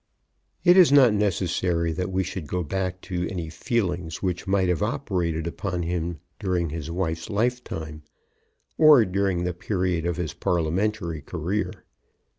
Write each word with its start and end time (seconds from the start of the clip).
It 0.63 0.77
is 0.77 0.91
not 0.91 1.13
necessary 1.13 1.91
that 1.91 2.11
we 2.11 2.23
should 2.23 2.47
go 2.47 2.63
back 2.63 3.01
to 3.01 3.29
any 3.29 3.51
feelings 3.51 4.19
which 4.23 4.47
might 4.47 4.67
have 4.67 4.81
operated 4.81 5.45
upon 5.45 5.83
him 5.83 6.17
during 6.39 6.71
his 6.71 6.89
wife's 6.89 7.29
lifetime, 7.29 8.01
or 8.79 9.05
during 9.05 9.43
the 9.43 9.53
period 9.53 10.07
of 10.07 10.17
his 10.17 10.33
parliamentary 10.33 11.21
career. 11.21 11.85